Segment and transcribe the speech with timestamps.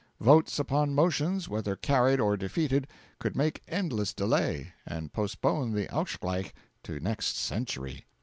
[0.19, 2.87] Votes upon motions, whether carried or defeated,
[3.19, 8.07] could make endless delay, and postpone the Ausgleich to next century.